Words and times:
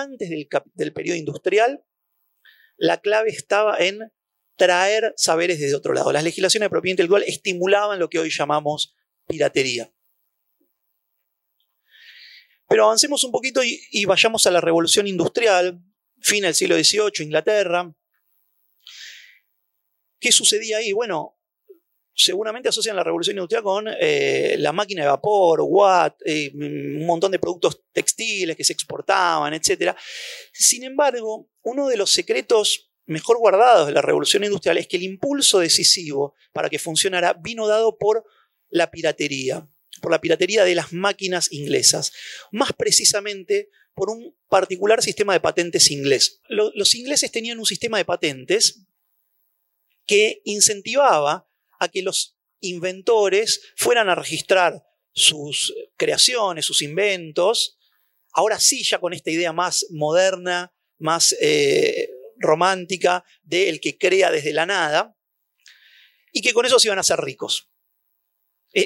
antes 0.00 0.30
del, 0.30 0.48
del 0.74 0.92
periodo 0.92 1.16
industrial, 1.16 1.84
la 2.76 3.00
clave 3.00 3.30
estaba 3.30 3.78
en 3.78 4.00
traer 4.56 5.12
saberes 5.16 5.60
desde 5.60 5.76
otro 5.76 5.92
lado. 5.92 6.12
Las 6.12 6.24
legislaciones 6.24 6.66
de 6.66 6.70
propiedad 6.70 6.92
intelectual 6.92 7.22
estimulaban 7.26 7.98
lo 7.98 8.08
que 8.08 8.18
hoy 8.18 8.30
llamamos 8.30 8.94
piratería. 9.26 9.92
Pero 12.68 12.84
avancemos 12.84 13.22
un 13.24 13.30
poquito 13.30 13.60
y, 13.62 14.04
vayamos 14.06 14.46
a 14.46 14.50
la 14.50 14.60
revolución 14.60 15.06
industrial, 15.06 15.80
fin 16.20 16.42
del 16.42 16.54
siglo 16.54 16.76
XVIII, 16.76 17.24
Inglaterra. 17.24 17.94
¿Qué 20.18 20.32
sucedía 20.32 20.78
ahí? 20.78 20.92
Bueno, 20.92 21.35
seguramente 22.16 22.70
asocian 22.70 22.96
la 22.96 23.04
revolución 23.04 23.36
industrial 23.36 23.62
con 23.62 23.86
eh, 24.00 24.56
la 24.58 24.72
máquina 24.72 25.02
de 25.02 25.08
vapor, 25.08 25.60
Watt, 25.62 26.16
eh, 26.24 26.50
un 26.54 27.04
montón 27.06 27.30
de 27.30 27.38
productos 27.38 27.82
textiles 27.92 28.56
que 28.56 28.64
se 28.64 28.72
exportaban, 28.72 29.52
etc. 29.52 29.94
Sin 30.52 30.82
embargo, 30.82 31.50
uno 31.62 31.88
de 31.88 31.98
los 31.98 32.10
secretos 32.10 32.90
mejor 33.04 33.36
guardados 33.38 33.86
de 33.86 33.92
la 33.92 34.02
revolución 34.02 34.44
industrial 34.44 34.78
es 34.78 34.88
que 34.88 34.96
el 34.96 35.02
impulso 35.02 35.58
decisivo 35.58 36.34
para 36.52 36.70
que 36.70 36.78
funcionara 36.78 37.34
vino 37.34 37.68
dado 37.68 37.98
por 37.98 38.24
la 38.68 38.90
piratería 38.90 39.68
por 40.02 40.12
la 40.12 40.20
piratería 40.20 40.64
de 40.64 40.74
las 40.74 40.92
máquinas 40.92 41.50
inglesas, 41.50 42.12
más 42.52 42.74
precisamente 42.74 43.70
por 43.94 44.10
un 44.10 44.36
particular 44.48 45.02
sistema 45.02 45.32
de 45.32 45.40
patentes 45.40 45.90
inglés. 45.90 46.42
los 46.48 46.94
ingleses 46.94 47.32
tenían 47.32 47.58
un 47.58 47.64
sistema 47.64 47.96
de 47.96 48.04
patentes 48.04 48.84
que 50.06 50.42
incentivaba 50.44 51.45
a 51.78 51.88
que 51.88 52.02
los 52.02 52.36
inventores 52.60 53.72
fueran 53.76 54.08
a 54.08 54.14
registrar 54.14 54.82
sus 55.12 55.74
creaciones, 55.96 56.64
sus 56.66 56.82
inventos, 56.82 57.78
ahora 58.32 58.60
sí 58.60 58.82
ya 58.84 58.98
con 58.98 59.12
esta 59.12 59.30
idea 59.30 59.52
más 59.52 59.86
moderna, 59.90 60.72
más 60.98 61.34
eh, 61.40 62.10
romántica 62.38 63.24
del 63.42 63.80
que 63.80 63.96
crea 63.96 64.30
desde 64.30 64.52
la 64.52 64.66
nada, 64.66 65.16
y 66.32 66.42
que 66.42 66.52
con 66.52 66.66
eso 66.66 66.78
se 66.78 66.88
iban 66.88 66.98
a 66.98 67.00
hacer 67.00 67.18
ricos 67.20 67.70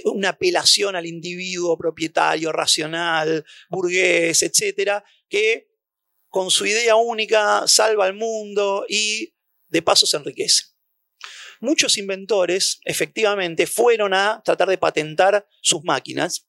una 0.04 0.30
apelación 0.30 0.94
al 0.94 1.06
individuo 1.06 1.76
propietario, 1.76 2.52
racional, 2.52 3.44
burgués, 3.68 4.42
etcétera, 4.42 5.04
que 5.28 5.68
con 6.28 6.50
su 6.50 6.66
idea 6.66 6.96
única 6.96 7.66
salva 7.66 8.06
al 8.06 8.14
mundo 8.14 8.84
y 8.88 9.34
de 9.68 9.82
paso 9.82 10.06
se 10.06 10.16
enriquece. 10.16 10.69
Muchos 11.60 11.98
inventores 11.98 12.80
efectivamente 12.84 13.66
fueron 13.66 14.14
a 14.14 14.42
tratar 14.44 14.68
de 14.68 14.78
patentar 14.78 15.46
sus 15.60 15.84
máquinas. 15.84 16.48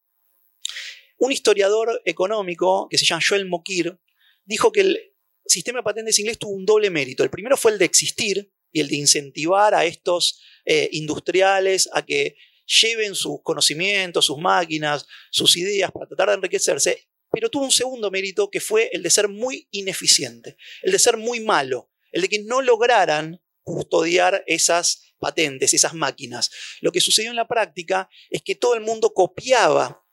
Un 1.18 1.32
historiador 1.32 2.02
económico 2.06 2.88
que 2.90 2.98
se 2.98 3.06
llama 3.06 3.22
Joel 3.28 3.48
Mokir 3.48 4.00
dijo 4.46 4.72
que 4.72 4.82
el 4.82 5.00
sistema 5.46 5.80
de 5.80 5.84
patentes 5.84 6.18
inglés 6.18 6.40
tuvo 6.40 6.54
un 6.54 6.66
doble 6.66 6.90
mérito. 6.90 7.24
El 7.24 7.30
primero 7.30 7.58
fue 7.58 7.74
el 7.74 7.78
de 7.78 7.86
existir 7.86 8.52
y 8.72 8.80
el 8.80 8.88
de 8.88 8.96
incentivar 8.96 9.76
a 9.76 9.84
estos 9.86 10.42
eh, 10.66 10.90
industriales 10.94 11.90
a 11.94 12.06
que 12.06 12.38
lleven 12.82 13.14
sus 13.14 13.42
conocimientos, 13.44 14.26
sus 14.26 14.38
máquinas, 14.38 15.06
sus 15.30 15.58
ideas 15.58 15.92
para 15.92 16.08
tratar 16.08 16.30
de 16.30 16.36
enriquecerse, 16.36 17.10
pero 17.30 17.50
tuvo 17.50 17.66
un 17.66 17.72
segundo 17.72 18.10
mérito 18.12 18.50
que 18.50 18.62
fue 18.62 18.90
el 18.94 19.04
de 19.04 19.10
ser 19.10 19.28
muy 19.28 19.68
ineficiente, 19.72 20.58
el 20.82 20.92
de 20.92 21.00
ser 21.00 21.18
muy 21.18 21.42
malo, 21.42 21.92
el 22.12 22.22
de 22.22 22.30
que 22.30 22.40
no 22.40 22.62
lograran 22.62 23.42
custodiar 23.72 24.44
esas 24.48 25.14
patentes, 25.20 25.74
esas 25.74 25.94
máquinas. 25.94 26.50
Lo 26.82 26.92
que 26.92 27.02
sucedió 27.02 27.30
en 27.30 27.36
la 27.36 27.48
práctica 27.48 28.10
es 28.30 28.42
que 28.42 28.56
todo 28.56 28.76
el 28.76 28.82
mundo 28.82 29.14
copiaba 29.14 30.04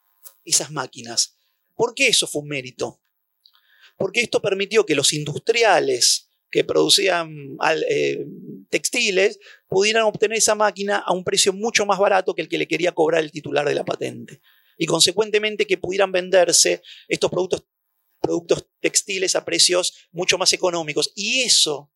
esas 0.44 0.70
máquinas. 0.70 1.38
¿Por 1.74 1.94
qué 1.94 2.08
eso 2.08 2.26
fue 2.26 2.42
un 2.42 2.48
mérito? 2.48 3.00
Porque 3.96 4.20
esto 4.20 4.40
permitió 4.40 4.86
que 4.86 4.94
los 4.94 5.12
industriales 5.12 6.30
que 6.50 6.64
producían 6.64 7.56
eh, 7.90 8.24
textiles 8.70 9.38
pudieran 9.68 10.04
obtener 10.04 10.38
esa 10.38 10.54
máquina 10.54 11.02
a 11.04 11.12
un 11.12 11.24
precio 11.24 11.52
mucho 11.52 11.84
más 11.84 11.98
barato 11.98 12.34
que 12.34 12.42
el 12.42 12.48
que 12.48 12.58
le 12.58 12.68
quería 12.68 12.92
cobrar 12.92 13.22
el 13.22 13.32
titular 13.32 13.68
de 13.68 13.74
la 13.74 13.84
patente. 13.84 14.40
Y 14.78 14.86
consecuentemente 14.86 15.66
que 15.66 15.78
pudieran 15.78 16.12
venderse 16.12 16.82
estos 17.08 17.30
productos, 17.30 17.64
productos 18.20 18.66
textiles 18.80 19.34
a 19.34 19.44
precios 19.44 20.08
mucho 20.12 20.38
más 20.38 20.52
económicos. 20.52 21.12
Y 21.14 21.42
eso 21.42 21.90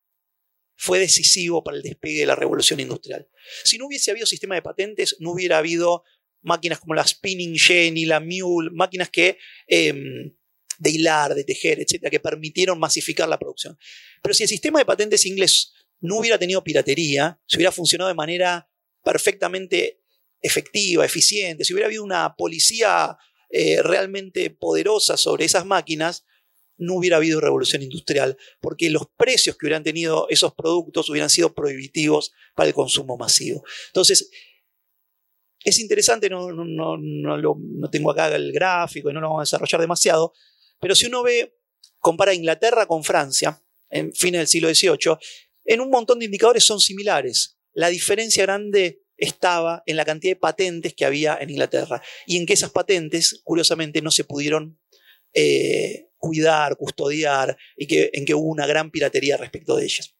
fue 0.83 0.99
decisivo 0.99 1.63
para 1.63 1.77
el 1.77 1.83
despegue 1.85 2.19
de 2.19 2.27
la 2.27 2.35
revolución 2.35 2.81
industrial. 2.81 3.29
Si 3.63 3.79
no 3.79 3.87
hubiese 3.87 4.11
habido 4.11 4.27
sistema 4.27 4.57
de 4.57 4.63
patentes, 4.63 5.15
no 5.21 5.31
hubiera 5.31 5.59
habido 5.59 6.03
máquinas 6.41 6.81
como 6.81 6.95
la 6.95 7.07
Spinning 7.07 7.57
Jenny, 7.57 8.05
la 8.05 8.19
Mule, 8.19 8.71
máquinas 8.73 9.09
que 9.09 9.39
em, 9.69 10.35
de 10.81 10.91
hilar, 10.91 11.37
de 11.37 11.45
tejer, 11.45 11.79
etcétera, 11.79 12.11
que 12.11 12.19
permitieron 12.19 12.81
masificar 12.81 13.29
la 13.29 13.39
producción. 13.39 13.79
Pero 14.23 14.35
si 14.35 14.43
el 14.43 14.49
sistema 14.49 14.81
de 14.81 14.85
patentes 14.85 15.25
inglés 15.25 15.73
no 16.01 16.19
hubiera 16.19 16.37
tenido 16.37 16.65
piratería, 16.65 17.41
si 17.47 17.59
hubiera 17.59 17.71
funcionado 17.71 18.09
de 18.09 18.17
manera 18.17 18.69
perfectamente 19.05 20.01
efectiva, 20.41 21.05
eficiente, 21.05 21.65
si 21.65 21.75
hubiera 21.75 21.87
habido 21.87 22.03
una 22.03 22.35
policía 22.35 23.17
eh, 23.51 23.81
realmente 23.85 24.51
poderosa 24.51 25.17
sobre 25.17 25.45
esas 25.45 25.65
máquinas, 25.65 26.25
no 26.83 26.95
hubiera 26.95 27.17
habido 27.17 27.41
revolución 27.41 27.83
industrial, 27.83 28.37
porque 28.61 28.91
los 28.91 29.07
precios 29.17 29.57
que 29.57 29.67
hubieran 29.67 29.83
tenido 29.83 30.27
esos 30.29 30.55
productos 30.55 31.09
hubieran 31.09 31.31
sido 31.31 31.55
prohibitivos 31.55 32.33
para 32.55 32.69
el 32.69 32.75
consumo 32.75 33.17
masivo. 33.17 33.63
Entonces, 33.89 34.31
es 35.65 35.79
interesante, 35.79 36.29
no, 36.29 36.51
no 36.53 37.91
tengo 37.91 38.11
acá 38.11 38.35
el 38.35 38.53
gráfico 38.53 39.11
y 39.11 39.13
no 39.13 39.21
lo 39.21 39.29
vamos 39.29 39.41
a 39.41 39.49
desarrollar 39.49 39.81
demasiado, 39.81 40.33
pero 40.81 40.95
si 40.95 41.07
uno 41.07 41.23
ve, 41.23 41.57
compara 41.99 42.35
Inglaterra 42.35 42.87
con 42.87 43.05
Francia, 43.05 43.63
en 43.89 44.13
fines 44.13 44.41
del 44.41 44.49
siglo 44.49 44.75
XVIII, 44.75 45.17
en 45.65 45.81
un 45.81 45.91
montón 45.91 46.19
de 46.19 46.25
indicadores 46.25 46.65
son 46.65 46.81
similares. 46.81 47.59
La 47.73 47.89
diferencia 47.89 48.43
grande 48.43 49.03
estaba 49.17 49.83
en 49.87 49.97
la 49.97 50.05
cantidad 50.05 50.33
de 50.33 50.41
patentes 50.41 50.95
que 50.95 51.05
había 51.05 51.39
en 51.41 51.51
Inglaterra 51.51 52.03
y 52.27 52.37
en 52.39 52.47
que 52.47 52.55
esas 52.55 52.71
patentes, 52.71 53.41
curiosamente, 53.45 54.03
no 54.03 54.11
se 54.11 54.25
pudieron 54.25 54.81
eh, 55.35 56.09
cuidar, 56.23 56.77
custodiar 56.77 57.57
y 57.77 57.87
que, 57.89 58.11
en 58.13 58.25
que 58.25 58.35
hubo 58.35 58.49
una 58.49 58.67
gran 58.67 58.91
piratería 58.93 59.37
respecto 59.37 59.77
de 59.77 59.85
ellas. 59.85 60.15